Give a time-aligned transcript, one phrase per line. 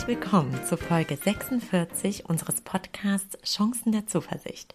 [0.00, 4.74] Herzlich willkommen zu Folge 46 unseres Podcasts Chancen der Zuversicht.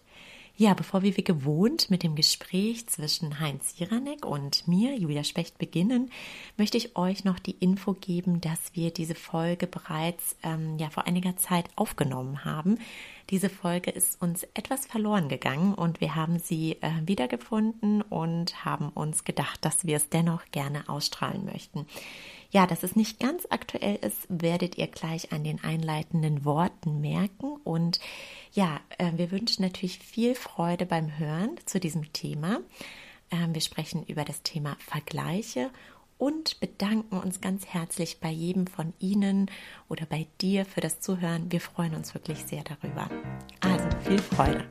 [0.56, 5.58] Ja, bevor wir wie gewohnt mit dem Gespräch zwischen Heinz Jiranek und mir, Julia Specht,
[5.58, 6.12] beginnen,
[6.56, 11.08] möchte ich euch noch die Info geben, dass wir diese Folge bereits ähm, ja vor
[11.08, 12.78] einiger Zeit aufgenommen haben.
[13.30, 18.90] Diese Folge ist uns etwas verloren gegangen und wir haben sie äh, wiedergefunden und haben
[18.90, 21.84] uns gedacht, dass wir es dennoch gerne ausstrahlen möchten.
[22.56, 27.58] Ja, dass es nicht ganz aktuell ist, werdet ihr gleich an den einleitenden Worten merken.
[27.64, 28.00] Und
[28.50, 32.60] ja, äh, wir wünschen natürlich viel Freude beim Hören zu diesem Thema.
[33.30, 35.68] Ähm, wir sprechen über das Thema Vergleiche
[36.16, 39.50] und bedanken uns ganz herzlich bei jedem von Ihnen
[39.90, 41.52] oder bei dir für das Zuhören.
[41.52, 43.10] Wir freuen uns wirklich sehr darüber.
[43.60, 44.66] Also viel Freude.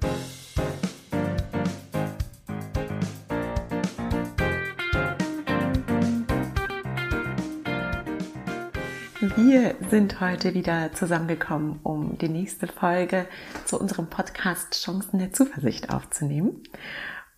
[9.36, 13.28] Wir sind heute wieder zusammengekommen, um die nächste Folge
[13.66, 16.64] zu unserem Podcast Chancen der Zuversicht aufzunehmen.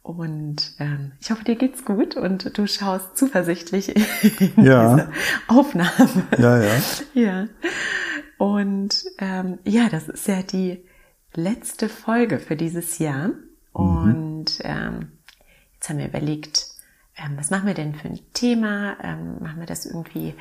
[0.03, 3.95] Und ähm, ich hoffe, dir geht's gut und du schaust zuversichtlich
[4.55, 4.95] in ja.
[4.95, 5.11] diese
[5.47, 6.23] Aufnahme.
[6.37, 6.75] Ja, ja.
[7.15, 7.47] Ja.
[8.37, 10.85] Und ähm, ja, das ist ja die
[11.33, 13.29] letzte Folge für dieses Jahr.
[13.29, 13.33] Mhm.
[13.73, 15.13] Und ähm,
[15.73, 16.67] jetzt haben wir überlegt,
[17.17, 18.97] ähm, was machen wir denn für ein Thema?
[19.01, 20.35] Ähm, machen wir das irgendwie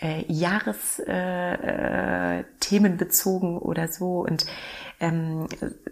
[0.00, 4.46] äh, Jahresthemen äh, äh, bezogen oder so und
[5.00, 5.46] ähm,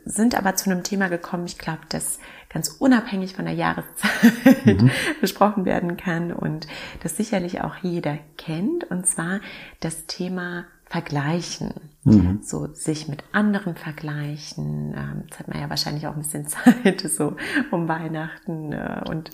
[0.04, 4.90] sind aber zu einem Thema gekommen, ich glaube, das ganz unabhängig von der Jahreszeit mhm.
[5.20, 6.66] besprochen werden kann und
[7.02, 9.40] das sicherlich auch jeder kennt, und zwar
[9.80, 11.72] das Thema vergleichen.
[12.04, 12.40] Mhm.
[12.42, 14.92] So sich mit anderen vergleichen.
[14.94, 17.36] Ähm, jetzt hat man ja wahrscheinlich auch ein bisschen Zeit, so
[17.70, 19.30] um Weihnachten äh, und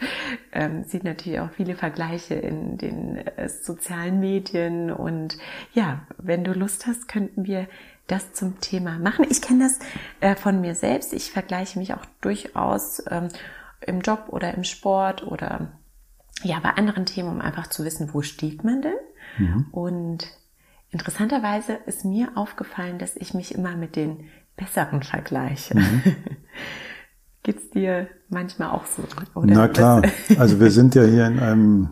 [0.52, 4.92] ähm, sieht natürlich auch viele Vergleiche in den äh, sozialen Medien.
[4.92, 5.36] Und
[5.74, 7.66] ja, wenn du Lust hast, könnten wir
[8.06, 9.26] das zum Thema machen.
[9.28, 9.80] Ich kenne das
[10.20, 11.12] äh, von mir selbst.
[11.12, 13.30] Ich vergleiche mich auch durchaus ähm,
[13.80, 15.72] im Job oder im Sport oder
[16.44, 18.94] ja, bei anderen Themen, um einfach zu wissen, wo steht man denn?
[19.38, 19.66] Mhm.
[19.72, 20.38] Und
[20.90, 24.24] Interessanterweise ist mir aufgefallen, dass ich mich immer mit den
[24.56, 25.78] Besseren vergleiche.
[25.78, 26.02] Mhm.
[27.42, 29.02] Geht's dir manchmal auch so?
[29.34, 30.02] Oder Na klar,
[30.38, 31.88] also wir sind ja hier in einem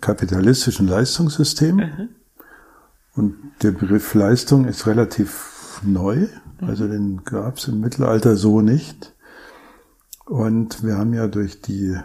[0.00, 2.08] kapitalistischen Leistungssystem mhm.
[3.14, 6.28] und der Begriff Leistung ist relativ neu,
[6.60, 6.68] mhm.
[6.68, 9.14] also den gab es im Mittelalter so nicht.
[10.24, 11.98] Und wir haben ja durch die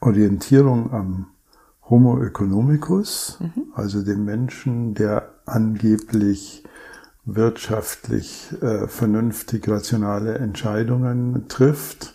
[0.00, 1.26] Orientierung am
[1.88, 3.72] Homo economicus, mhm.
[3.74, 6.64] also dem Menschen, der angeblich
[7.24, 12.14] wirtschaftlich äh, vernünftig rationale Entscheidungen trifft.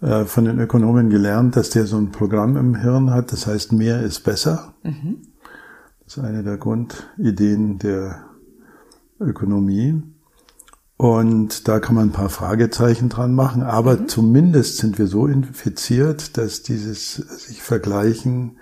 [0.00, 3.72] Äh, von den Ökonomen gelernt, dass der so ein Programm im Hirn hat, das heißt,
[3.72, 4.74] mehr ist besser.
[4.82, 5.22] Mhm.
[6.04, 8.26] Das ist eine der Grundideen der
[9.18, 10.02] Ökonomie.
[10.96, 14.08] Und da kann man ein paar Fragezeichen dran machen, aber mhm.
[14.08, 18.56] zumindest sind wir so infiziert, dass dieses sich vergleichen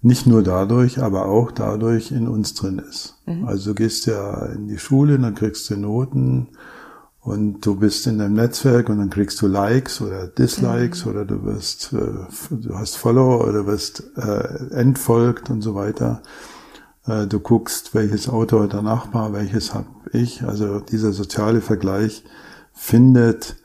[0.00, 3.16] nicht nur dadurch, aber auch dadurch in uns drin ist.
[3.26, 3.46] Mhm.
[3.46, 6.48] Also du gehst ja in die Schule, dann kriegst du Noten
[7.20, 11.10] und du bist in deinem Netzwerk und dann kriegst du Likes oder Dislikes mhm.
[11.10, 16.22] oder du wirst, äh, du hast Follower oder wirst äh, entfolgt und so weiter.
[17.08, 20.42] Äh, du guckst, welches Auto hat der Nachbar, welches habe ich.
[20.42, 22.22] Also dieser soziale Vergleich
[22.72, 23.56] findet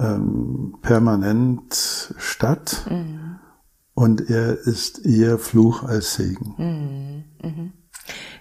[0.00, 3.38] ähm, permanent statt mhm.
[3.94, 6.54] und er ist eher Fluch als Segen.
[6.56, 7.48] Mhm.
[7.48, 7.72] Mhm.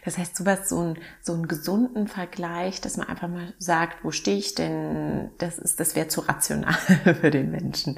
[0.03, 4.09] Das heißt, sowas, so, ein, so einen gesunden Vergleich, dass man einfach mal sagt, wo
[4.09, 6.73] stehe ich denn, das ist, das wäre zu rational
[7.21, 7.97] für den Menschen.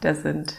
[0.00, 0.54] Das sind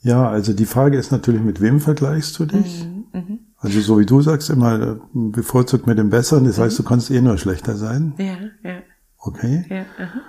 [0.00, 2.86] ja, also die Frage ist natürlich, mit wem vergleichst du dich?
[3.20, 3.38] Mhm, mh.
[3.58, 6.62] Also so wie du sagst, immer bevorzugt mit dem Besseren, das mhm.
[6.62, 8.14] heißt, du kannst eh nur schlechter sein.
[8.18, 8.78] Ja, ja.
[9.18, 9.64] Okay.
[9.68, 10.20] Ja, aha.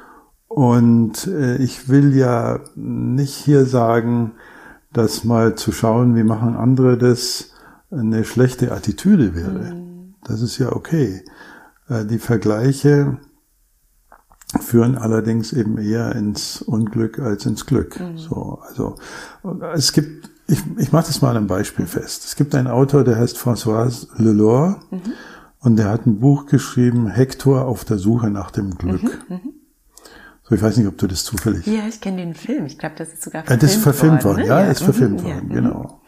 [0.47, 4.33] Und äh, ich will ja nicht hier sagen,
[4.91, 7.51] dass mal zu schauen, wie machen andere das,
[7.91, 9.75] eine schlechte Attitüde wäre.
[9.75, 10.15] Mhm.
[10.23, 11.23] Das ist ja okay.
[11.87, 13.17] Äh, die Vergleiche
[14.59, 17.99] führen allerdings eben eher ins Unglück als ins Glück.
[17.99, 18.17] Mhm.
[18.17, 18.95] So, also
[19.73, 22.25] es gibt, ich, ich mache das mal an einem Beispiel fest.
[22.25, 25.01] Es gibt einen Autor, der heißt François Lelore mhm.
[25.59, 29.03] und der hat ein Buch geschrieben, Hector auf der Suche nach dem Glück.
[29.29, 29.35] Mhm.
[29.35, 29.53] mhm.
[30.43, 31.67] So, ich weiß nicht, ob du das zufällig.
[31.67, 32.65] Ja, ich kenne den Film.
[32.65, 33.67] Ich glaube, das ist sogar verfilmt worden.
[33.67, 34.47] Das ist verfilmt worden, worden ne?
[34.47, 35.55] ja, ja, ist verfilmt mhm, worden, ja.
[35.55, 36.01] genau.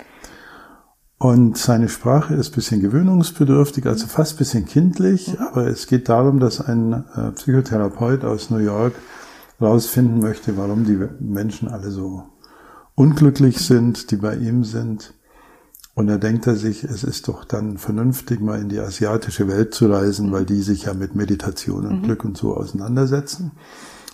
[1.20, 5.46] Und seine Sprache ist bisschen gewöhnungsbedürftig, also fast bisschen kindlich, mhm.
[5.46, 8.96] aber es geht darum, dass ein äh, Psychotherapeut aus New York
[9.62, 12.24] rausfinden möchte, warum die Menschen alle so
[12.96, 15.14] unglücklich sind, die bei ihm sind.
[15.94, 19.74] Und da denkt er sich, es ist doch dann vernünftig, mal in die asiatische Welt
[19.74, 22.04] zu reisen, weil die sich ja mit Meditation und mhm.
[22.04, 23.52] Glück und so auseinandersetzen.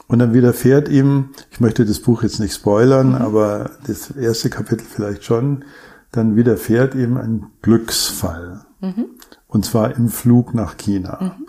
[0.07, 3.15] Und dann widerfährt ihm, ich möchte das Buch jetzt nicht spoilern, mhm.
[3.15, 5.65] aber das erste Kapitel vielleicht schon,
[6.12, 8.65] dann widerfährt ihm ein Glücksfall.
[8.79, 9.06] Mhm.
[9.47, 11.35] Und zwar im Flug nach China.
[11.38, 11.47] Mhm.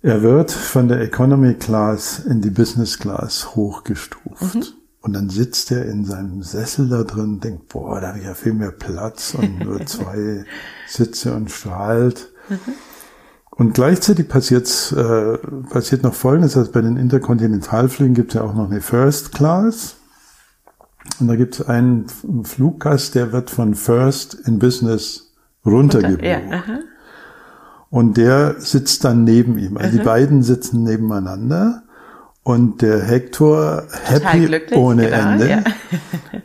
[0.00, 4.76] Er wird von der Economy Class in die Business Class hochgestuft.
[4.98, 5.04] Mhm.
[5.04, 8.24] Und dann sitzt er in seinem Sessel da drin und denkt, boah, da habe ich
[8.24, 10.44] ja viel mehr Platz und nur zwei
[10.86, 12.28] Sitze und strahlt.
[12.48, 12.58] Mhm.
[13.50, 15.36] Und gleichzeitig passiert, äh,
[15.68, 19.96] passiert noch Folgendes, also bei den Interkontinentalflügen gibt es ja auch noch eine First Class.
[21.18, 22.06] Und da gibt es einen
[22.44, 25.34] Fluggast, der wird von First in Business
[25.64, 26.22] runtergebucht.
[26.22, 26.62] Ja,
[27.90, 29.76] und der sitzt dann neben ihm.
[29.76, 29.98] Also aha.
[29.98, 31.82] die beiden sitzen nebeneinander.
[32.48, 35.50] Und der Hector happy ohne genau, Ende.
[35.50, 35.64] Ja.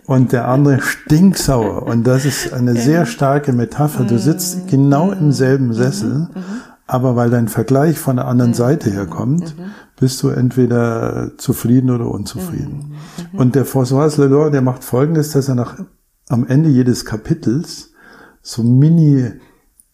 [0.05, 1.83] Und der andere stinksauer.
[1.83, 4.03] Und das ist eine sehr starke Metapher.
[4.03, 5.73] Du sitzt genau im selben mhm.
[5.73, 6.09] Sessel.
[6.09, 6.43] Mhm.
[6.87, 8.55] Aber weil dein Vergleich von der anderen mhm.
[8.55, 9.63] Seite herkommt, mhm.
[9.97, 12.97] bist du entweder zufrieden oder unzufrieden.
[13.31, 13.39] Mhm.
[13.39, 15.79] Und der François Lelor, der macht Folgendes, dass er nach,
[16.27, 17.93] am Ende jedes Kapitels
[18.41, 19.31] so mini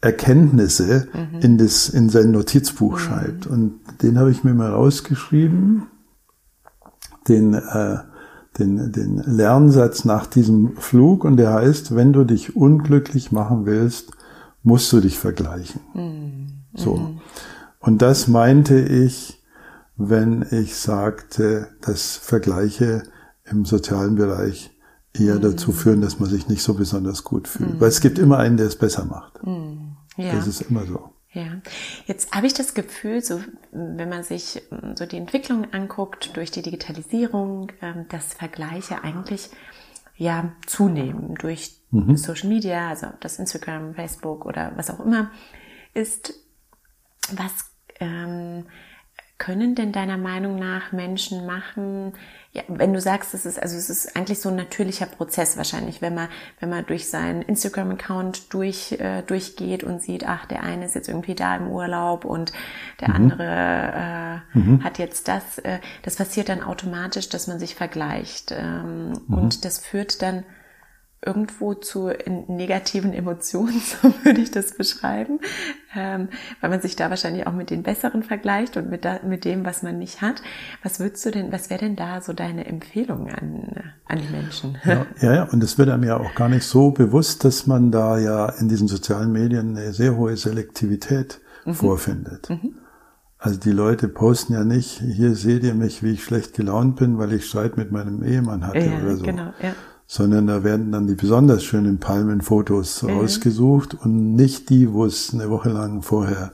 [0.01, 1.07] Erkenntnisse
[1.41, 3.45] in, das, in sein Notizbuch schreibt.
[3.45, 5.83] Und den habe ich mir mal rausgeschrieben,
[7.29, 7.97] den, äh,
[8.57, 11.23] den, den Lernsatz nach diesem Flug.
[11.23, 14.11] Und der heißt, wenn du dich unglücklich machen willst,
[14.63, 15.81] musst du dich vergleichen.
[15.93, 16.47] Mhm.
[16.73, 16.97] So.
[16.97, 17.21] Mhm.
[17.79, 19.41] Und das meinte ich,
[19.95, 23.03] wenn ich sagte, dass Vergleiche
[23.45, 24.71] im sozialen Bereich
[25.13, 25.41] eher mhm.
[25.41, 27.75] dazu führen, dass man sich nicht so besonders gut fühlt.
[27.75, 27.79] Mhm.
[27.81, 29.45] Weil es gibt immer einen, der es besser macht.
[29.45, 29.97] Mhm.
[30.17, 30.35] Ja.
[30.35, 31.09] Das ist immer so.
[31.31, 31.61] Ja,
[32.07, 33.41] jetzt habe ich das Gefühl, so
[33.71, 39.49] wenn man sich ähm, so die Entwicklung anguckt durch die Digitalisierung, ähm, dass Vergleiche eigentlich
[40.17, 42.17] ja zunehmen durch mhm.
[42.17, 45.31] Social Media, also das Instagram, Facebook oder was auch immer
[45.93, 46.33] ist
[47.31, 48.65] was ähm,
[49.39, 52.13] können denn deiner Meinung nach Menschen machen,
[52.51, 56.01] ja, wenn du sagst, es ist, also es ist eigentlich so ein natürlicher Prozess wahrscheinlich,
[56.01, 60.85] wenn man, wenn man durch seinen Instagram-Account durch, äh, durchgeht und sieht, ach, der eine
[60.85, 62.51] ist jetzt irgendwie da im Urlaub und
[63.01, 63.15] der mhm.
[63.15, 64.83] andere äh, mhm.
[64.83, 68.51] hat jetzt das, äh, das passiert dann automatisch, dass man sich vergleicht.
[68.51, 69.33] Ähm, mhm.
[69.33, 70.43] Und das führt dann
[71.25, 72.11] irgendwo zu
[72.47, 75.39] negativen Emotionen, so würde ich das beschreiben,
[75.95, 76.29] ähm,
[76.61, 79.65] weil man sich da wahrscheinlich auch mit den Besseren vergleicht und mit, da, mit dem,
[79.65, 80.41] was man nicht hat.
[80.81, 84.77] Was würdest du denn, was wäre denn da so deine Empfehlung an, an die Menschen?
[84.85, 87.91] Ja, ja, ja, und es wird einem ja auch gar nicht so bewusst, dass man
[87.91, 91.73] da ja in diesen sozialen Medien eine sehr hohe Selektivität mhm.
[91.73, 92.49] vorfindet.
[92.49, 92.75] Mhm.
[93.37, 97.17] Also die Leute posten ja nicht, hier seht ihr mich, wie ich schlecht gelaunt bin,
[97.17, 99.23] weil ich Streit mit meinem Ehemann hatte ja, oder so.
[99.23, 99.73] Genau, ja
[100.11, 103.11] sondern da werden dann die besonders schönen Palmenfotos mhm.
[103.11, 106.51] ausgesucht und nicht die, wo es eine Woche lang vorher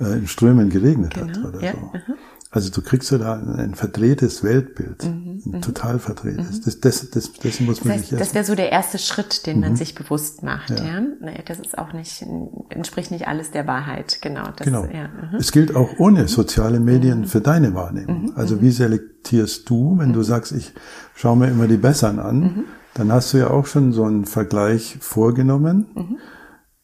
[0.00, 1.28] äh, in Strömen geregnet genau.
[1.28, 1.72] hat oder ja.
[1.72, 1.78] so.
[1.78, 2.18] Mhm.
[2.50, 5.10] Also du kriegst ja da ein, verdrehtes Weltbild, mhm.
[5.10, 5.60] ein mhm.
[5.60, 6.58] total verdrehtes.
[6.58, 6.62] Mhm.
[6.64, 9.46] Das, das, das, das muss man das heißt, nicht Das wäre so der erste Schritt,
[9.46, 9.76] den man mhm.
[9.76, 10.70] sich bewusst macht.
[10.70, 10.98] Ja.
[10.98, 11.02] ja?
[11.46, 12.26] Das ist auch nicht,
[12.70, 14.18] entspricht nicht alles der Wahrheit.
[14.22, 14.48] Genau.
[14.56, 14.86] Das, genau.
[14.86, 15.08] Ja.
[15.38, 18.32] Es gilt auch ohne soziale Medien für deine Wahrnehmung.
[18.34, 20.72] Also wie selektierst du, wenn du sagst, ich
[21.14, 22.64] schaue mir immer die Besseren an,
[22.98, 26.18] dann hast du ja auch schon so einen Vergleich vorgenommen, mhm.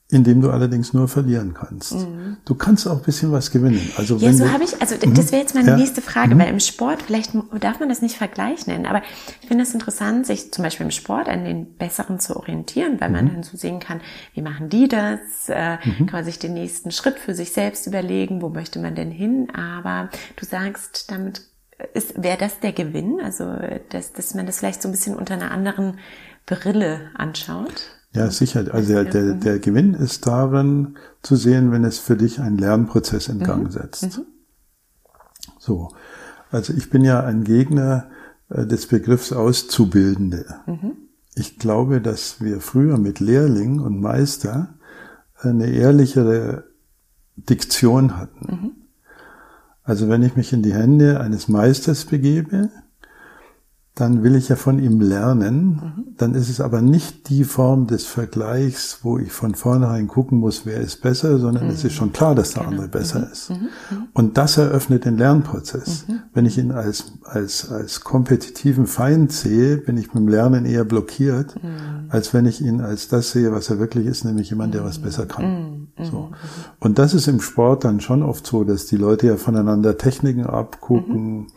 [0.09, 1.95] in dem du allerdings nur verlieren kannst.
[1.95, 2.37] Mhm.
[2.45, 3.91] Du kannst auch ein bisschen was gewinnen.
[3.97, 5.15] Also ja, so habe ich, also mhm.
[5.15, 5.77] das wäre jetzt meine ja.
[5.77, 6.39] nächste Frage, mhm.
[6.39, 9.03] weil im Sport, vielleicht darf man das nicht Vergleich nennen, aber
[9.43, 13.11] ich finde es interessant, sich zum Beispiel im Sport an den Besseren zu orientieren, weil
[13.11, 13.33] man mhm.
[13.33, 14.01] dann so sehen kann,
[14.35, 18.41] wie machen die das, äh, kann man sich den nächsten Schritt für sich selbst überlegen,
[18.41, 21.43] wo möchte man denn hin, aber du sagst, damit
[21.93, 23.21] ist, wäre das der Gewinn?
[23.23, 23.45] Also,
[23.91, 25.99] dass, dass man das vielleicht so ein bisschen unter einer anderen
[26.47, 27.91] Brille anschaut?
[28.13, 28.73] Ja, sicher.
[28.73, 33.29] Also der, der, der Gewinn ist darin zu sehen, wenn es für dich einen Lernprozess
[33.29, 33.71] in Gang mhm.
[33.71, 34.19] setzt.
[34.19, 34.27] Mhm.
[35.59, 35.91] So.
[36.53, 38.11] Also ich bin ja ein Gegner
[38.51, 40.47] äh, des Begriffs Auszubildende.
[40.67, 40.93] Mhm.
[41.35, 44.75] Ich glaube, dass wir früher mit Lehrling und Meister
[45.41, 46.65] eine ehrlichere
[47.37, 48.47] Diktion hatten.
[48.47, 48.73] Mhm.
[49.85, 52.71] Also wenn ich mich in die Hände eines Meisters begebe,
[53.95, 55.67] dann will ich ja von ihm lernen.
[55.67, 56.05] Mhm.
[56.17, 60.67] Dann ist es aber nicht die Form des Vergleichs, wo ich von vornherein gucken muss,
[60.67, 61.71] wer ist besser, sondern mhm.
[61.71, 62.73] es ist schon klar, dass der genau.
[62.73, 63.33] andere besser mhm.
[63.33, 63.51] ist.
[63.51, 63.57] Mhm.
[63.57, 63.69] Mhm.
[64.13, 66.09] Und das eröffnet den Lernprozess.
[66.09, 66.23] Mhm.
[66.33, 70.85] Wenn ich ihn als, als, als kompetitiven Feind sehe, bin ich mit dem Lernen eher
[70.85, 71.55] blockiert,
[72.09, 74.99] als wenn ich ihn als das sehe, was er wirklich ist, nämlich jemand, der was
[74.99, 75.84] besser kann.
[76.11, 76.31] So.
[76.81, 80.47] Und das ist im Sport dann schon oft so, dass die Leute ja voneinander Techniken
[80.47, 81.49] abgucken,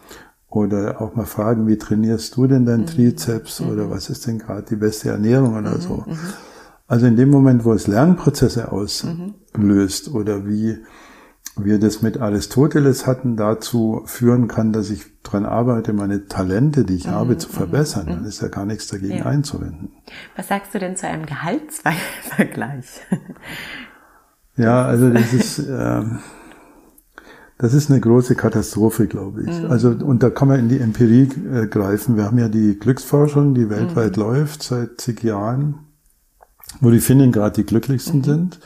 [0.50, 2.86] oder auch mal fragen, wie trainierst du denn dein mhm.
[2.88, 3.70] Trizeps mhm.
[3.70, 5.82] oder was ist denn gerade die beste Ernährung oder mhm.
[5.82, 6.04] so.
[6.08, 6.18] Mhm.
[6.88, 10.78] Also in dem Moment, wo es Lernprozesse auslöst oder wie
[11.58, 16.96] wir das mit Aristoteles hatten, dazu führen kann, dass ich dran arbeite, meine Talente, die
[16.96, 18.10] ich mhm, habe, zu mhm, verbessern, mhm.
[18.12, 19.26] dann ist ja gar nichts dagegen ja.
[19.26, 19.92] einzuwenden.
[20.38, 23.02] Was sagst du denn zu einem Gehaltsvergleich?
[24.58, 26.04] ja, also das ist, äh,
[27.58, 29.62] das ist eine große Katastrophe, glaube ich.
[29.64, 29.72] Mhm.
[29.72, 32.18] Also, und da kann man in die Empirie äh, greifen.
[32.18, 34.24] Wir haben ja die Glücksforschung, die weltweit mhm.
[34.24, 35.76] läuft seit zig Jahren,
[36.82, 38.24] wo die Finnen gerade die glücklichsten mhm.
[38.24, 38.60] sind.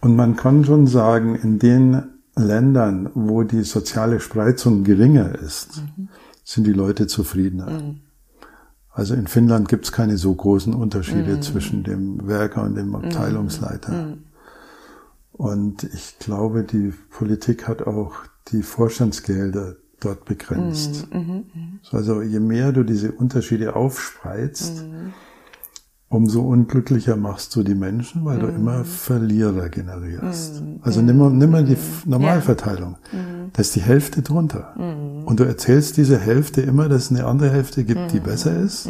[0.00, 2.02] Und man kann schon sagen, in den
[2.36, 6.08] Ländern, wo die soziale Spreizung geringer ist, mhm.
[6.44, 7.70] sind die Leute zufriedener.
[7.70, 8.00] Mhm.
[8.92, 11.42] Also in Finnland gibt es keine so großen Unterschiede mhm.
[11.42, 14.16] zwischen dem Werker und dem Abteilungsleiter.
[15.38, 15.44] Mhm.
[15.44, 18.14] Und ich glaube, die Politik hat auch
[18.52, 21.12] die Vorstandsgelder dort begrenzt.
[21.12, 21.20] Mhm.
[21.20, 21.80] mhm, mhm.
[21.90, 24.84] Also je mehr du diese Unterschiede aufspreizt,
[26.08, 28.40] umso unglücklicher machst du die Menschen, weil mm.
[28.40, 30.62] du immer Verlierer generierst.
[30.62, 30.76] Mm.
[30.82, 31.76] Also nimm mal, nimm mal die
[32.06, 32.96] Normalverteilung.
[33.12, 33.18] Ja.
[33.52, 34.74] Da ist die Hälfte drunter.
[35.26, 38.88] Und du erzählst diese Hälfte immer, dass es eine andere Hälfte gibt, die besser ist.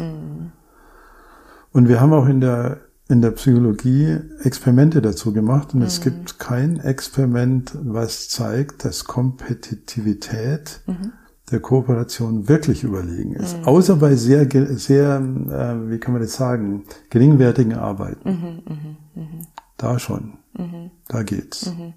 [1.71, 2.77] Und wir haben auch in der,
[3.09, 10.81] in der Psychologie Experimente dazu gemacht und es gibt kein Experiment, was zeigt, dass Kompetitivität
[10.85, 11.11] -hmm
[11.51, 13.57] der Kooperation wirklich überlegen ist.
[13.57, 13.63] Mhm.
[13.65, 14.47] Außer bei sehr,
[14.77, 18.29] sehr, äh, wie kann man das sagen, geringwertigen Arbeiten.
[18.29, 19.45] Mhm, mh, mh.
[19.77, 20.37] Da schon.
[20.53, 20.91] Mhm.
[21.07, 21.67] Da geht's.
[21.67, 21.93] Mhm.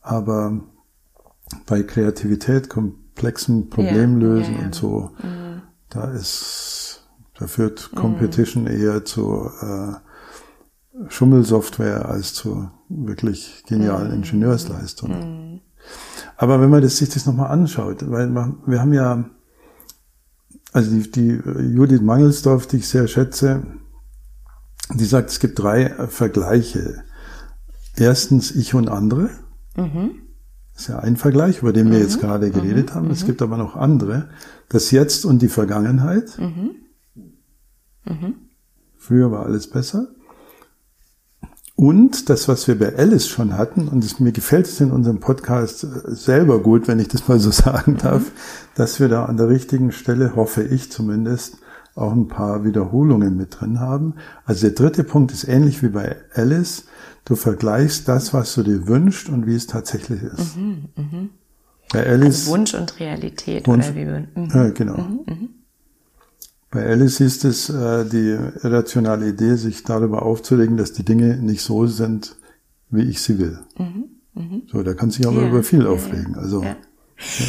[0.00, 0.60] Aber
[1.66, 4.66] bei Kreativität, komplexen Problemlösen ja, ja, ja.
[4.66, 5.62] und so, mhm.
[5.90, 7.96] da ist, da führt mhm.
[7.96, 9.94] Competition eher zu äh,
[11.08, 15.60] Schummelsoftware als zu wirklich genialen Ingenieursleistungen.
[16.36, 18.34] Aber wenn man das, sich das nochmal anschaut, weil
[18.66, 19.24] wir haben ja,
[20.72, 21.40] also die, die
[21.74, 23.62] Judith Mangelsdorf, die ich sehr schätze,
[24.94, 27.04] die sagt, es gibt drei Vergleiche.
[27.96, 29.30] Erstens ich und andere.
[29.76, 30.22] Mhm.
[30.72, 32.04] Das ist ja ein Vergleich, über den wir mhm.
[32.04, 32.94] jetzt gerade geredet mhm.
[32.94, 33.10] haben.
[33.10, 33.26] Es mhm.
[33.26, 34.28] gibt aber noch andere.
[34.68, 36.38] Das Jetzt und die Vergangenheit.
[36.38, 36.70] Mhm.
[38.04, 38.34] Mhm.
[38.96, 40.08] Früher war alles besser.
[41.74, 45.20] Und das, was wir bei Alice schon hatten, und es, mir gefällt es in unserem
[45.20, 48.30] Podcast äh, selber gut, wenn ich das mal so sagen darf,
[48.74, 51.58] dass wir da an der richtigen Stelle, hoffe ich zumindest,
[51.94, 54.14] auch ein paar Wiederholungen mit drin haben.
[54.44, 56.86] Also der dritte Punkt ist ähnlich wie bei Alice.
[57.24, 60.56] Du vergleichst das, was du dir wünschst und wie es tatsächlich ist.
[60.56, 61.28] Mhm, mh.
[61.92, 62.46] Bei Alice.
[62.46, 64.48] Also Wunsch und Realität, Wunsch, oder wie wir, mhm.
[64.52, 64.96] Ja, genau.
[64.96, 65.48] Mhm, mh.
[66.72, 68.30] Bei Alice ist es äh, die
[68.64, 72.36] irrationale Idee, sich darüber aufzuregen, dass die Dinge nicht so sind,
[72.88, 73.60] wie ich sie will.
[73.76, 74.60] Mhm, mh.
[74.72, 76.34] So, da kann sich aber ja, über viel aufregen.
[76.34, 76.76] Also ja.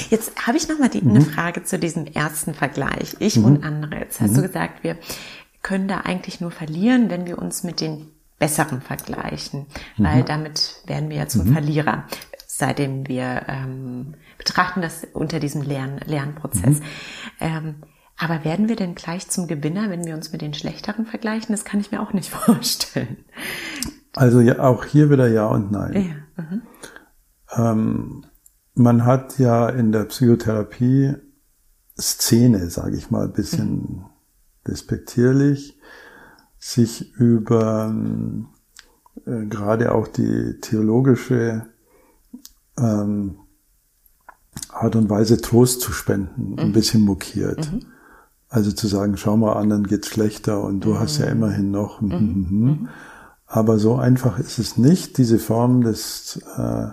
[0.09, 1.11] Jetzt habe ich noch mal die, mhm.
[1.11, 3.45] eine Frage zu diesem ersten Vergleich, ich mhm.
[3.45, 4.01] und andere.
[4.01, 4.35] Jetzt hast mhm.
[4.35, 4.97] du gesagt, wir
[5.61, 10.25] können da eigentlich nur verlieren, wenn wir uns mit den Besseren vergleichen, weil mhm.
[10.25, 11.53] damit werden wir ja zum mhm.
[11.53, 12.03] Verlierer,
[12.45, 16.81] seitdem wir ähm, betrachten das unter diesem Lern Lernprozess.
[17.39, 17.75] Ähm,
[18.23, 21.53] aber werden wir denn gleich zum Gewinner, wenn wir uns mit den Schlechteren vergleichen?
[21.53, 23.17] Das kann ich mir auch nicht vorstellen.
[24.15, 26.15] Also ja, auch hier wieder Ja und Nein.
[26.37, 26.43] Ja.
[26.43, 26.61] Mhm.
[27.55, 28.25] Ähm,
[28.75, 31.15] man hat ja in der Psychotherapie
[31.99, 34.05] Szene, sage ich mal, ein bisschen mhm.
[34.67, 35.77] despektierlich,
[36.57, 37.93] sich über
[39.25, 41.67] äh, gerade auch die theologische
[42.77, 43.37] ähm,
[44.69, 46.59] Art und Weise Trost zu spenden, mhm.
[46.59, 47.71] ein bisschen mokiert.
[47.71, 47.92] Mhm.
[48.53, 50.99] Also zu sagen, schau mal, anderen geht's schlechter und du mhm.
[50.99, 51.31] hast ja mhm.
[51.31, 52.01] immerhin noch.
[52.01, 52.09] Mhm.
[52.09, 52.47] Mhm.
[52.49, 52.89] mhm.
[53.47, 55.17] Aber so einfach ist es nicht.
[55.17, 56.89] Diese Form des, äh,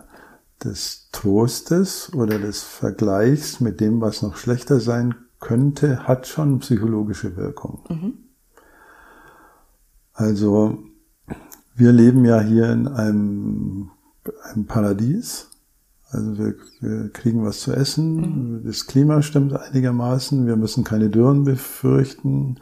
[0.64, 7.36] des Trostes oder des Vergleichs mit dem, was noch schlechter sein könnte, hat schon psychologische
[7.36, 7.84] Wirkung.
[7.90, 8.14] Mhm.
[10.14, 10.78] Also
[11.74, 13.90] wir leben ja hier in einem,
[14.44, 15.49] einem Paradies
[16.10, 18.62] also wir, wir kriegen was zu essen, mhm.
[18.64, 22.56] das Klima stimmt einigermaßen, wir müssen keine Dürren befürchten,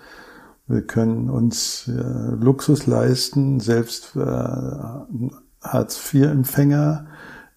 [0.66, 4.20] wir können uns äh, Luxus leisten, selbst äh,
[5.62, 7.06] Hartz-IV-Empfänger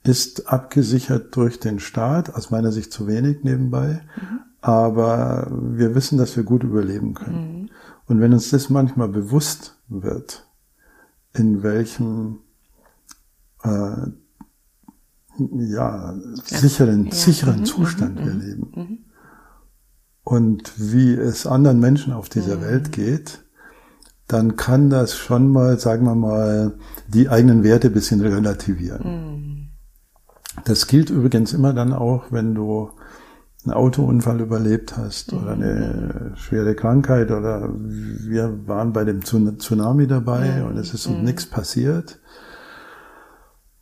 [0.04, 4.40] ist abgesichert durch den Staat, aus meiner Sicht zu wenig nebenbei, mhm.
[4.62, 7.62] aber wir wissen, dass wir gut überleben können.
[7.64, 7.70] Mhm.
[8.08, 10.48] Und wenn uns das manchmal bewusst wird,
[11.34, 12.40] in welchem
[13.64, 14.08] äh,
[15.38, 17.12] ja, sicheren, ja.
[17.14, 17.66] sicheren mhm.
[17.66, 18.26] Zustand mhm.
[18.26, 18.72] wir leben.
[18.76, 18.98] Mhm.
[20.24, 22.62] Und wie es anderen Menschen auf dieser.
[22.62, 23.44] Welt geht,
[24.28, 29.72] dann kann das schon mal, sagen wir mal, die eigenen Werte ein bisschen relativieren.
[30.64, 32.92] Das gilt übrigens immer dann auch, wenn du
[33.64, 40.64] einen Autounfall überlebt hast oder eine schwere Krankheit oder wir waren bei dem Tsunami dabei
[40.64, 42.21] und es ist uns nichts passiert.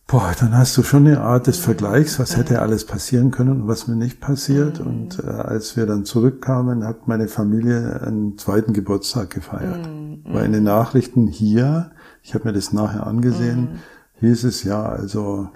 [0.09, 3.67] Boah, dann hast du schon eine Art des Vergleichs, was hätte alles passieren können und
[3.67, 4.79] was mir nicht passiert.
[4.79, 9.87] Und äh, als wir dann zurückkamen, hat meine Familie einen zweiten Geburtstag gefeiert.
[10.25, 11.91] Weil in den Nachrichten hier,
[12.23, 13.81] ich habe mir das nachher angesehen,
[14.19, 15.49] hieß es ja, also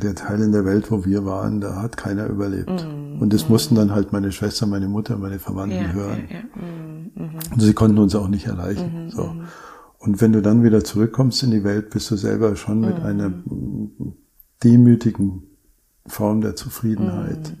[0.00, 2.86] der Teil in der Welt, wo wir waren, da hat keiner überlebt.
[2.86, 3.52] Mm, und das mm.
[3.52, 6.24] mussten dann halt meine Schwester, meine Mutter, meine Verwandten ja, hören.
[6.28, 6.42] Ja, ja.
[6.42, 7.52] Mm, -hmm.
[7.52, 9.10] Und sie konnten uns auch nicht erreichen.
[9.10, 9.34] -hmm, so.
[10.06, 13.32] Und wenn du dann wieder zurückkommst in die Welt, bist du selber schon mit einer
[14.62, 15.42] demütigen
[16.06, 17.56] Form der Zufriedenheit,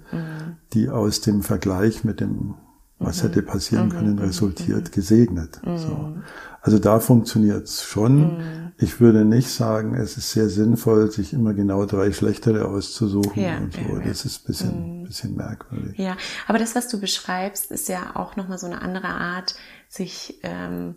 [0.72, 2.54] die aus dem Vergleich mit dem,
[2.98, 5.60] was hätte passieren können, resultiert, gesegnet.
[5.64, 6.14] So.
[6.60, 11.86] Also da funktioniert's schon ich würde nicht sagen, es ist sehr sinnvoll, sich immer genau
[11.86, 13.80] drei schlechtere auszusuchen ja, und so.
[13.80, 15.04] Ja, das ist ein bisschen, mhm.
[15.04, 15.98] bisschen merkwürdig.
[15.98, 19.54] Ja, aber das, was du beschreibst, ist ja auch nochmal so eine andere Art,
[19.88, 20.96] sich ähm,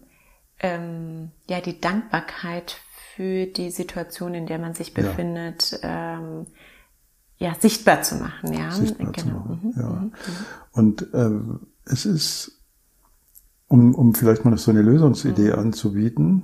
[0.60, 2.78] ähm, ja die Dankbarkeit
[3.16, 6.46] für die Situation, in der man sich befindet, ja, ähm,
[7.38, 8.54] ja sichtbar zu machen.
[8.54, 9.22] Ja, sichtbar genau.
[9.22, 9.82] Zu machen, mhm.
[9.82, 9.90] ja.
[9.90, 10.12] Mhm.
[10.72, 12.62] Und äh, es ist,
[13.68, 15.60] um, um vielleicht mal so eine Lösungsidee mhm.
[15.60, 16.44] anzubieten,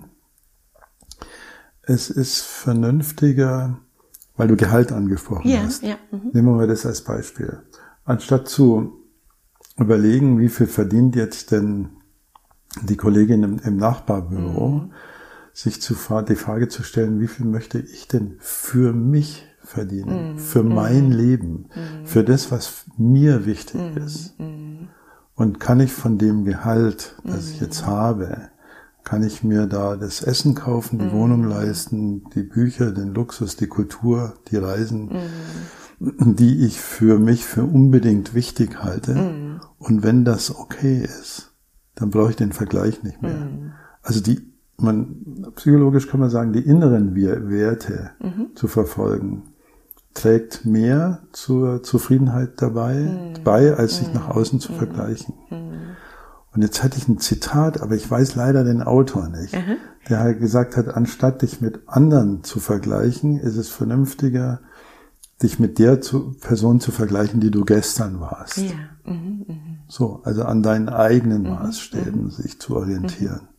[1.84, 3.77] es ist vernünftiger,
[4.36, 5.84] weil du Gehalt angesprochen ja, hast.
[5.84, 6.31] Ja, mhm.
[6.34, 7.62] Nehmen wir mal das als Beispiel.
[8.03, 9.01] Anstatt zu
[9.77, 11.95] überlegen, wie viel verdient jetzt denn
[12.84, 14.91] die Kollegin im, im Nachbarbüro, mhm.
[15.53, 15.96] sich zu,
[16.27, 20.39] die Frage zu stellen, wie viel möchte ich denn für mich verdienen, mhm.
[20.39, 21.12] für mein mhm.
[21.12, 22.05] Leben, mhm.
[22.05, 24.03] für das, was mir wichtig mhm.
[24.03, 24.36] ist.
[25.36, 28.50] Und kann ich von dem Gehalt, das ich jetzt habe,
[29.05, 31.12] kann ich mir da das Essen kaufen, die mhm.
[31.12, 35.12] Wohnung leisten, die Bücher, den Luxus, die Kultur, die Reisen,
[36.00, 36.36] mhm.
[36.36, 39.14] die ich für mich für unbedingt wichtig halte.
[39.14, 39.61] Mhm.
[39.77, 41.53] Und wenn das okay ist,
[41.96, 43.34] dann brauche ich den Vergleich nicht mehr.
[43.34, 43.72] Mhm.
[44.01, 44.42] Also die,
[44.77, 48.55] man, psychologisch kann man sagen, die inneren Werte mhm.
[48.55, 49.44] zu verfolgen,
[50.14, 53.44] trägt mehr zur Zufriedenheit dabei, mhm.
[53.44, 55.34] bei, als sich nach außen zu vergleichen.
[56.53, 59.75] Und jetzt hatte ich ein Zitat, aber ich weiß leider den Autor nicht, mhm.
[60.10, 64.62] der halt gesagt hat, anstatt dich mit anderen zu vergleichen, ist es vernünftiger,
[65.41, 68.57] dich mit der zu, Person zu vergleichen, die du gestern warst.
[68.57, 68.74] Ja.
[69.03, 69.55] Mhm, mh.
[69.87, 72.31] So, also an deinen eigenen mhm, Maßstäben mhm.
[72.31, 73.50] sich zu orientieren.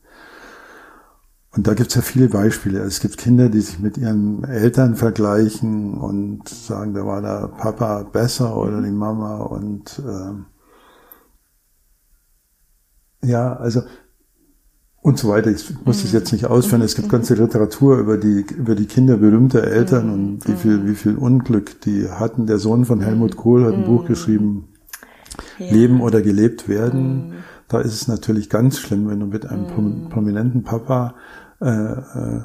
[1.56, 2.80] Und da gibt's ja viele Beispiele.
[2.80, 8.02] Es gibt Kinder, die sich mit ihren Eltern vergleichen und sagen, da war der Papa
[8.02, 10.32] besser oder die Mama und äh,
[13.26, 13.82] ja, also
[15.07, 15.53] und so weiter.
[15.53, 16.83] Ich muss das jetzt nicht ausführen.
[16.83, 20.97] Es gibt ganze Literatur über die, über die Kinder berühmter Eltern und wie viel, wie
[20.97, 22.49] viel Unglück die hatten.
[22.49, 24.66] Der Sohn von Helmut Kohl hat ein Buch geschrieben,
[25.59, 25.73] ja.
[25.73, 27.35] Leben oder gelebt werden.
[27.69, 31.14] Da ist es natürlich ganz schlimm, wenn du mit einem prominenten Papa
[31.61, 32.40] äh, äh,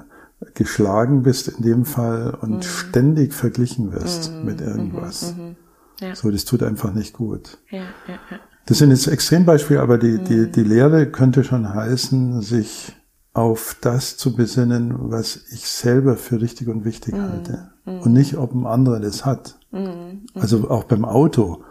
[0.54, 5.34] geschlagen bist in dem Fall und ständig verglichen wirst mit irgendwas.
[6.00, 6.14] Ja.
[6.14, 7.58] So, das tut einfach nicht gut.
[7.72, 8.40] Ja, ja, ja.
[8.66, 10.52] Das sind jetzt Extrembeispiele, aber die, die, mhm.
[10.52, 12.96] die Lehre könnte schon heißen, sich
[13.34, 17.22] auf das zu besinnen, was ich selber für richtig und wichtig mhm.
[17.22, 17.72] halte.
[17.86, 18.00] Mhm.
[18.02, 19.58] Und nicht, ob ein anderer das hat.
[19.72, 20.26] Mhm.
[20.36, 21.64] Also auch beim Auto.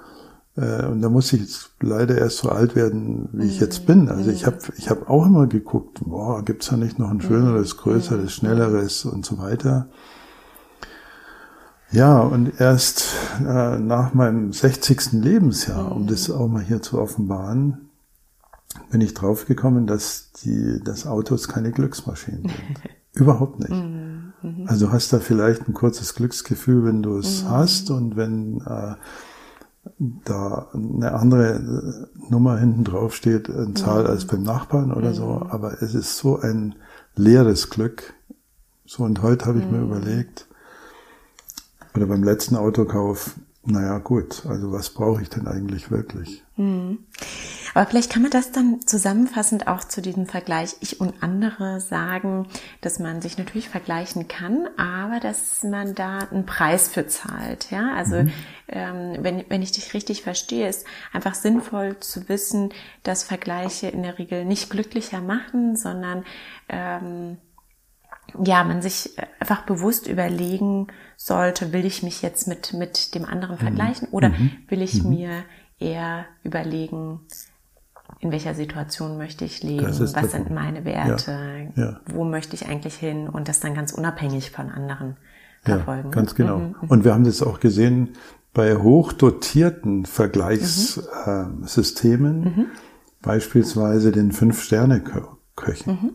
[0.56, 4.08] Äh, und da muss ich jetzt leider erst so alt werden, wie ich jetzt bin.
[4.08, 7.76] Also ich habe ich hab auch immer geguckt, boah, gibt's da nicht noch ein schöneres,
[7.76, 9.88] größeres, schnelleres und so weiter.
[11.92, 15.12] Ja, und erst äh, nach meinem 60.
[15.12, 17.90] Lebensjahr, um das auch mal hier zu offenbaren,
[18.90, 22.80] bin ich draufgekommen, dass die, dass Autos keine Glücksmaschinen sind.
[23.14, 23.70] Überhaupt nicht.
[23.70, 24.64] Mhm, mhm.
[24.68, 27.50] Also du hast da vielleicht ein kurzes Glücksgefühl, wenn du es mhm.
[27.50, 28.94] hast und wenn äh,
[30.24, 35.42] da eine andere äh, Nummer hinten drauf steht, eine Zahl als beim Nachbarn oder so.
[35.48, 36.76] Aber es ist so ein
[37.16, 38.14] leeres Glück.
[38.86, 40.46] So, und heute habe ich mir überlegt,
[41.94, 46.42] oder beim letzten Autokauf, naja, gut, also was brauche ich denn eigentlich wirklich?
[46.56, 47.00] Mhm.
[47.74, 52.48] Aber vielleicht kann man das dann zusammenfassend auch zu diesem Vergleich ich und andere sagen,
[52.80, 57.70] dass man sich natürlich vergleichen kann, aber dass man da einen Preis für zahlt.
[57.70, 58.32] Ja, also mhm.
[58.68, 62.70] ähm, wenn, wenn ich dich richtig verstehe, ist einfach sinnvoll zu wissen,
[63.02, 66.24] dass Vergleiche in der Regel nicht glücklicher machen, sondern
[66.70, 67.36] ähm,
[68.42, 73.56] ja, man sich einfach bewusst überlegen sollte, will ich mich jetzt mit, mit dem anderen
[73.56, 73.60] mhm.
[73.60, 74.52] vergleichen oder mhm.
[74.68, 75.10] will ich mhm.
[75.10, 75.30] mir
[75.78, 77.20] eher überlegen,
[78.18, 81.82] in welcher Situation möchte ich leben, was sind meine Werte, ja.
[81.82, 82.00] Ja.
[82.06, 85.16] wo möchte ich eigentlich hin und das dann ganz unabhängig von anderen
[85.62, 86.10] verfolgen.
[86.10, 86.58] Ja, ganz genau.
[86.58, 86.74] Mhm.
[86.88, 88.10] Und wir haben das auch gesehen,
[88.52, 92.66] bei hochdotierten Vergleichssystemen, mhm.
[93.22, 96.14] beispielsweise den Fünf-Sterne-Köchen, mhm.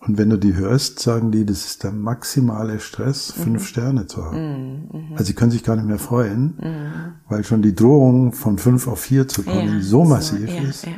[0.00, 3.42] Und wenn du die hörst, sagen die, das ist der maximale Stress, mhm.
[3.42, 4.88] fünf Sterne zu haben.
[4.90, 5.12] Mhm.
[5.12, 7.12] Also sie können sich gar nicht mehr freuen, mhm.
[7.28, 10.62] weil schon die Drohung von fünf auf vier zu kommen ja, so massiv so, ja,
[10.62, 10.86] ist.
[10.86, 10.92] Ja,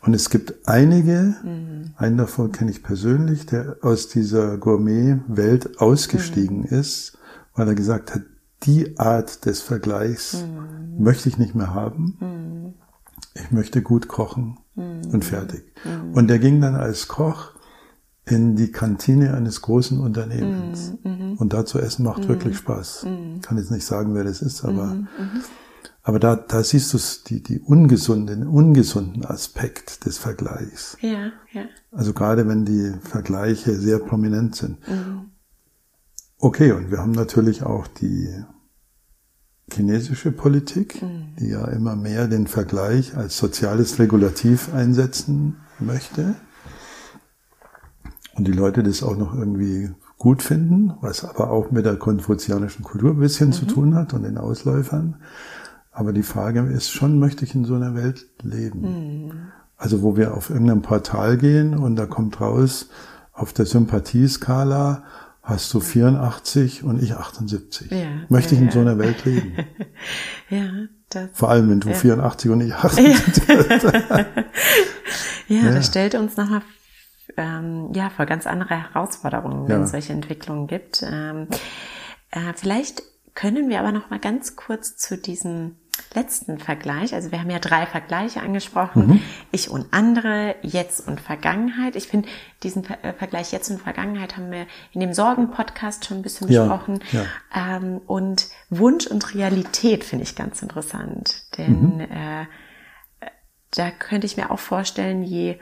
[0.00, 1.92] Und es gibt einige, mhm.
[1.96, 6.78] einen davon kenne ich persönlich, der aus dieser Gourmet-Welt ausgestiegen mhm.
[6.78, 7.18] ist,
[7.54, 8.22] weil er gesagt hat,
[8.64, 11.02] die Art des Vergleichs mhm.
[11.02, 12.74] möchte ich nicht mehr haben.
[13.34, 15.64] Ich möchte gut kochen und fertig.
[16.12, 17.52] Und der ging dann als Koch
[18.24, 20.92] in die Kantine eines großen Unternehmens.
[21.02, 23.04] Mm, mm, und da zu essen macht mm, wirklich Spaß.
[23.04, 23.40] Mm.
[23.40, 25.42] Kann jetzt nicht sagen, wer das ist, aber, mm, mm.
[26.02, 30.96] aber da, da siehst du die, die ungesunden, ungesunden Aspekt des Vergleichs.
[31.00, 31.64] Ja, ja.
[31.90, 34.78] Also gerade wenn die Vergleiche sehr prominent sind.
[36.38, 38.28] Okay, und wir haben natürlich auch die
[39.72, 41.02] chinesische Politik,
[41.38, 46.34] die ja immer mehr den Vergleich als soziales Regulativ einsetzen möchte
[48.34, 52.84] und die Leute das auch noch irgendwie gut finden, was aber auch mit der konfuzianischen
[52.84, 53.52] Kultur ein bisschen mhm.
[53.52, 55.16] zu tun hat und den Ausläufern.
[55.90, 58.80] Aber die Frage ist schon, möchte ich in so einer Welt leben?
[59.26, 59.32] Mhm.
[59.76, 62.88] Also wo wir auf irgendeinem Portal gehen und da kommt raus,
[63.32, 65.02] auf der Sympathieskala
[65.42, 67.90] hast du 84 und ich 78.
[67.90, 68.72] Ja, möchte ja, ich in ja.
[68.72, 69.54] so einer Welt leben?
[70.50, 70.70] ja,
[71.08, 73.44] das, Vor allem, wenn du 84 und ich 78.
[75.48, 76.62] ja, das stellt uns nochmal
[77.36, 81.02] ähm, ja vor ganz andere Herausforderungen, wenn es solche Entwicklungen gibt.
[81.02, 81.48] Ähm,
[82.30, 83.02] äh, vielleicht
[83.34, 85.76] können wir aber noch mal ganz kurz zu diesem
[86.14, 89.22] letzten Vergleich, also wir haben ja drei Vergleiche angesprochen, mhm.
[89.50, 91.96] ich und andere, jetzt und Vergangenheit.
[91.96, 92.28] Ich finde,
[92.62, 96.48] diesen Ver äh, Vergleich jetzt und Vergangenheit haben wir in dem Sorgen-Podcast schon ein bisschen
[96.48, 97.00] besprochen.
[97.12, 97.76] Ja, ja.
[97.76, 102.00] Ähm, und Wunsch und Realität finde ich ganz interessant, denn mhm.
[102.00, 102.46] äh,
[103.70, 105.58] da könnte ich mir auch vorstellen, je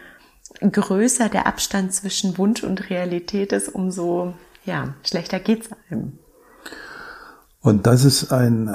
[0.60, 4.34] größer der Abstand zwischen Wunsch und Realität ist, umso
[4.64, 6.18] ja, schlechter geht's einem.
[7.60, 8.74] Und das ist ein,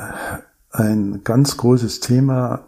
[0.72, 2.68] ein ganz großes Thema,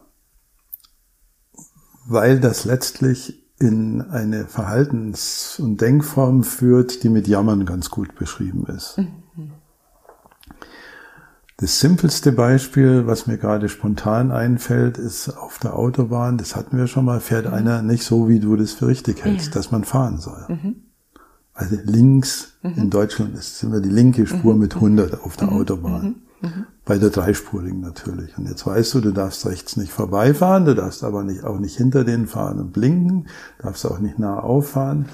[2.06, 8.66] weil das letztlich in eine Verhaltens- und Denkform führt, die mit Jammern ganz gut beschrieben
[8.68, 8.98] ist.
[8.98, 9.24] Mhm.
[11.60, 16.86] Das simpelste Beispiel, was mir gerade spontan einfällt, ist auf der Autobahn, das hatten wir
[16.86, 17.54] schon mal, fährt mhm.
[17.54, 19.54] einer nicht so, wie du das für richtig hältst, ja.
[19.54, 20.46] dass man fahren soll.
[20.50, 20.76] Mhm.
[21.56, 22.74] Also links mhm.
[22.76, 24.60] in Deutschland ist immer die linke Spur mhm.
[24.60, 25.54] mit 100 auf der mhm.
[25.54, 26.16] Autobahn.
[26.42, 26.68] Mhm.
[26.86, 28.38] Bei der dreispurigen natürlich.
[28.38, 31.76] Und jetzt weißt du, du darfst rechts nicht vorbeifahren, du darfst aber nicht, auch nicht
[31.76, 35.08] hinter denen fahren und blinken, darfst auch nicht nah auffahren.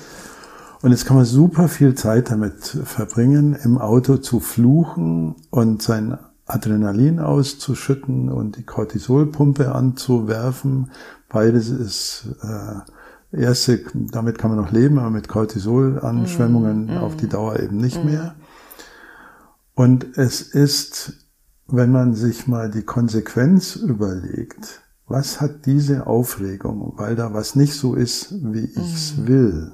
[0.82, 6.18] Und jetzt kann man super viel Zeit damit verbringen, im Auto zu fluchen und sein
[6.54, 10.92] Adrenalin auszuschütten und die Cortisolpumpe anzuwerfen.
[11.30, 16.98] Beides ist äh, erste, damit kann man noch leben, aber mit Cortisolanschwemmungen mm, mm.
[16.98, 18.08] auf die Dauer eben nicht mm.
[18.08, 18.36] mehr.
[19.74, 21.14] Und es ist,
[21.68, 27.74] wenn man sich mal die Konsequenz überlegt, was hat diese Aufregung, weil da was nicht
[27.74, 29.28] so ist, wie ich's mm.
[29.28, 29.72] will,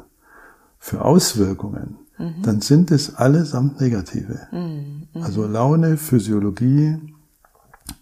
[0.78, 1.98] für Auswirkungen?
[2.20, 2.42] Mhm.
[2.44, 4.40] dann sind es allesamt negative.
[4.52, 5.08] Mhm.
[5.14, 5.24] mhm.
[5.24, 6.98] Also Laune, Physiologie,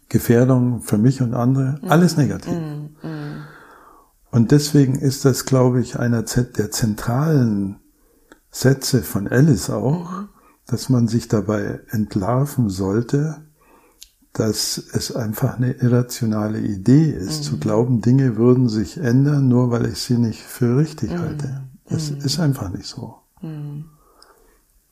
[0.09, 1.89] Gefährdung für mich und andere, mhm.
[1.89, 2.53] alles negativ.
[2.53, 2.89] Mhm.
[4.31, 7.77] Und deswegen ist das, glaube ich, einer der zentralen
[8.51, 10.25] Sätze von Alice auch,
[10.65, 13.37] dass man sich dabei entlarven sollte,
[14.33, 19.87] dass es einfach eine irrationale Idee ist, zu glauben, Dinge würden sich ändern, nur weil
[19.87, 21.63] ich sie nicht für richtig halte.
[21.89, 23.15] Das ist einfach nicht so.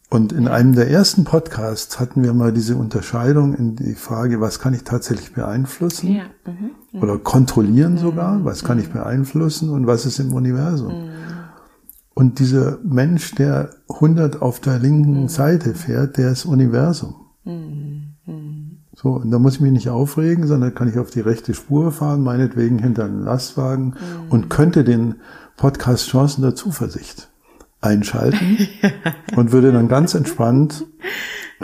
[0.10, 4.60] Und in einem der ersten Podcasts hatten wir mal diese Unterscheidung in die Frage, was
[4.60, 6.16] kann ich tatsächlich beeinflussen?
[6.16, 6.24] Ja.
[6.46, 7.02] Mhm.
[7.02, 7.98] Oder kontrollieren mhm.
[7.98, 8.94] sogar, was kann ich mhm.
[8.94, 11.06] beeinflussen und was ist im Universum?
[11.06, 11.10] Mhm.
[12.14, 15.28] Und dieser Mensch, der 100 auf der linken mhm.
[15.28, 17.16] Seite fährt, der ist Universum.
[18.96, 21.92] So, und da muss ich mich nicht aufregen, sondern kann ich auf die rechte Spur
[21.92, 23.96] fahren, meinetwegen hinter einem Lastwagen
[24.30, 25.16] und könnte den
[25.58, 27.30] Podcast Chancen der Zuversicht
[27.86, 28.68] einschalten
[29.36, 30.86] und würde dann ganz entspannt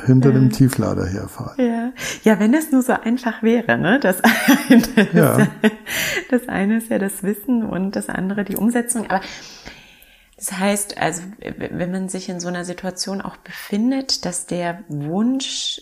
[0.05, 0.35] hinter ja.
[0.35, 1.55] dem Tieflader herfahren.
[1.57, 1.91] Ja.
[2.23, 3.99] ja, wenn es nur so einfach wäre, ne?
[3.99, 5.47] Das eine, ja.
[6.29, 9.09] das eine ist ja das Wissen und das andere die Umsetzung.
[9.09, 9.21] Aber
[10.37, 11.21] das heißt, also
[11.57, 15.81] wenn man sich in so einer Situation auch befindet, dass der Wunsch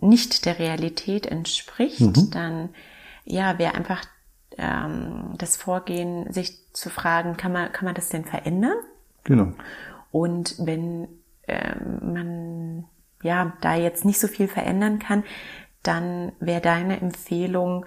[0.00, 2.30] nicht der Realität entspricht, mhm.
[2.30, 2.68] dann
[3.24, 4.04] ja, wäre einfach
[4.58, 8.76] ähm, das Vorgehen, sich zu fragen, kann man, kann man das denn verändern?
[9.24, 9.52] Genau.
[10.10, 11.08] Und wenn
[11.46, 12.84] ähm, man
[13.22, 15.24] ja da jetzt nicht so viel verändern kann,
[15.82, 17.86] dann wäre deine Empfehlung,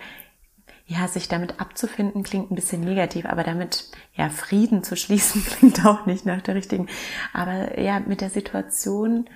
[0.85, 5.85] ja, sich damit abzufinden, klingt ein bisschen negativ, aber damit, ja, Frieden zu schließen, klingt
[5.85, 6.87] auch nicht nach der richtigen.
[7.31, 9.29] Aber ja, mit der Situation,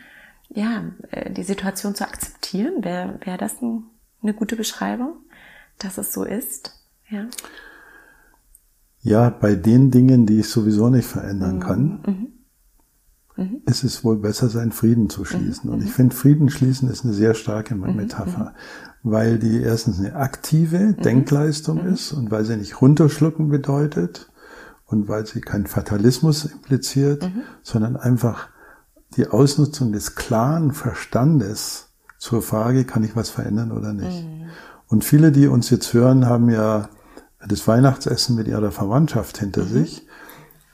[0.49, 3.85] ja, äh, die Situation zu akzeptieren, wäre wär das ein,
[4.21, 5.13] eine gute Beschreibung,
[5.79, 6.73] dass es so ist,
[7.09, 7.27] ja.
[9.07, 11.59] Ja, bei den Dingen, die ich sowieso nicht verändern mhm.
[11.59, 12.27] kann, mhm
[13.37, 13.61] mhm.
[13.65, 15.69] ist es wohl besser, seinen Frieden zu schließen.
[15.69, 15.75] Mhm.
[15.75, 17.95] Und ich finde, Frieden schließen ist eine sehr starke mhm.
[17.95, 18.53] Metapher,
[19.03, 19.11] mhm.
[19.11, 20.97] weil die erstens eine aktive mhm.
[20.97, 21.93] Denkleistung mhm.
[21.93, 24.29] ist und weil sie nicht runterschlucken bedeutet
[24.85, 27.29] und weil sie keinen Fatalismus impliziert,
[27.61, 28.47] sondern einfach
[29.15, 34.25] die Ausnutzung des klaren Verstandes zur Frage, kann ich was verändern oder nicht.
[34.87, 36.87] Und viele, die uns jetzt hören, haben ja
[37.45, 40.07] das Weihnachtsessen mit ihrer Verwandtschaft hinter sich.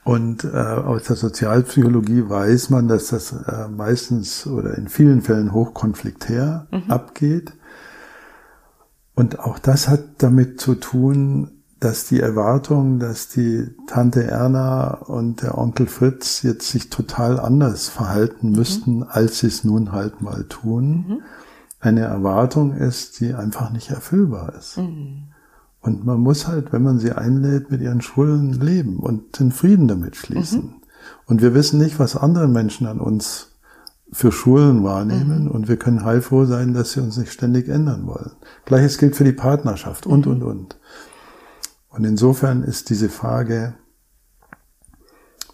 [0.04, 5.54] Und äh, aus der Sozialpsychologie weiß man, dass das äh, meistens oder in vielen Fällen
[5.54, 6.92] hochkonfliktär mhm.
[6.92, 7.54] abgeht.
[9.16, 15.42] Und auch das hat damit zu tun, dass die Erwartung, dass die Tante Erna und
[15.42, 18.56] der Onkel Fritz jetzt sich total anders verhalten mhm.
[18.56, 21.22] müssten, als sie es nun halt mal tun, mhm.
[21.80, 24.78] eine Erwartung ist, die einfach nicht erfüllbar ist.
[24.78, 25.33] Mhm.
[25.84, 29.90] Und man muss halt, wenn man sie einlädt, mit ihren Schulden leben und den Frieden
[29.90, 30.62] damit schließen.
[30.62, 30.74] Mhm.
[31.26, 33.50] Und wir wissen nicht, was andere Menschen an uns
[34.14, 35.52] für Schulen wahrnehmen mhm.
[35.52, 38.32] und wir können heilfroh sein, dass sie uns nicht ständig ändern wollen.
[38.64, 40.32] Gleiches gilt für die Partnerschaft und, mhm.
[40.32, 40.80] und, und.
[41.90, 43.74] Und insofern ist diese Frage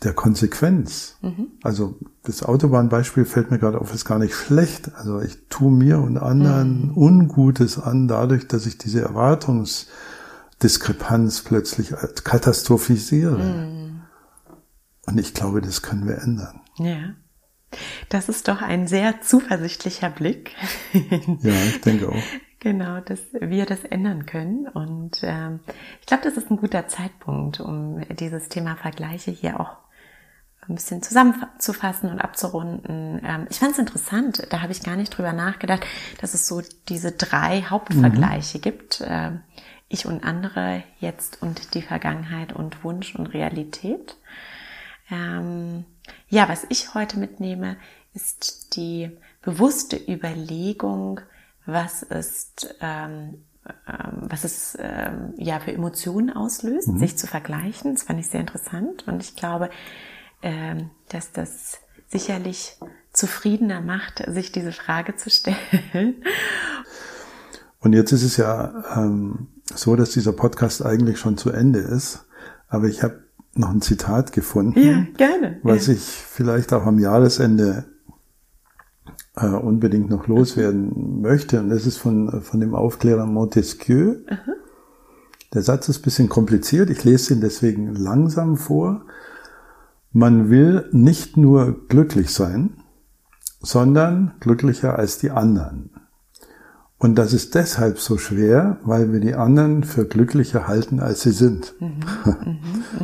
[0.04, 1.48] der Konsequenz, mhm.
[1.63, 4.92] also das Autobahnbeispiel fällt mir gerade auf, ist gar nicht schlecht.
[4.96, 6.98] Also ich tue mir und anderen mhm.
[6.98, 9.88] Ungutes an, dadurch, dass ich diese Erwartungs-
[10.62, 11.93] Diskrepanz plötzlich
[12.24, 13.38] katastrophisiere.
[13.38, 14.02] Mm.
[15.06, 16.62] Und ich glaube, das können wir ändern.
[16.78, 17.15] Ja.
[18.10, 20.52] Das ist doch ein sehr zuversichtlicher Blick.
[20.93, 22.24] ja, ich denke auch.
[22.60, 24.67] Genau, dass wir das ändern können.
[24.67, 25.62] Und ähm,
[26.02, 29.78] ich glaube, das ist ein guter Zeitpunkt, um dieses Thema Vergleiche hier auch
[30.67, 33.22] ein bisschen zusammenzufassen und abzurunden.
[33.24, 35.86] Ähm, ich fand es interessant, da habe ich gar nicht drüber nachgedacht,
[36.22, 38.62] dass es so diese drei Hauptvergleiche mhm.
[38.62, 39.02] gibt.
[39.02, 39.32] Äh,
[39.89, 44.17] ich und andere, jetzt und die Vergangenheit und Wunsch und Realität.
[45.12, 45.86] Ähm,
[46.30, 47.78] ja, was ich heute mitnehme,
[48.13, 51.21] ist die bewusste Überlegung,
[51.65, 53.43] was ist, ähm,
[53.88, 56.99] ähm, was es ähm, ja für Emotionen auslöst, mhm.
[56.99, 57.95] sich zu vergleichen.
[57.95, 59.71] Das fand ich sehr interessant und ich glaube,
[60.43, 62.78] ähm, dass das sicherlich
[63.13, 66.23] zufriedener macht, sich diese Frage zu stellen.
[67.82, 72.25] Und jetzt ist es ja ähm, so, dass dieser Podcast eigentlich schon zu Ende ist.
[72.67, 73.23] Aber ich habe
[73.55, 75.93] noch ein Zitat gefunden, ja, gerne, was ja.
[75.93, 77.86] ich vielleicht auch am Jahresende
[79.36, 81.60] äh, unbedingt noch loswerden möchte.
[81.60, 84.17] Und das ist von, von dem Aufklärer Montesquieu.
[84.27, 84.53] Aha.
[85.53, 86.89] Der Satz ist ein bisschen kompliziert.
[86.89, 89.05] Ich lese ihn deswegen langsam vor.
[90.12, 92.77] Man will nicht nur glücklich sein,
[93.60, 95.89] sondern glücklicher als die anderen.
[97.00, 101.32] Und das ist deshalb so schwer, weil wir die anderen für glücklicher halten, als sie
[101.32, 101.74] sind.
[101.80, 102.60] Mhm, mhm,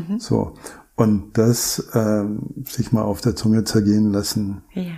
[0.10, 0.20] mhm.
[0.20, 0.54] so.
[0.96, 4.92] Und das ähm, sich mal auf der Zunge zergehen lassen, ja,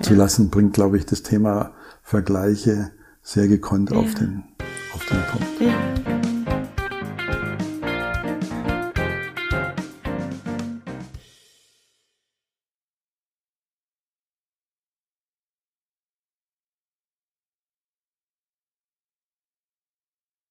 [0.00, 0.18] zu ja.
[0.18, 2.90] lassen, bringt, glaube ich, das Thema Vergleiche
[3.22, 3.96] sehr gekonnt ja.
[3.96, 4.44] auf, den,
[4.94, 6.23] auf den Punkt.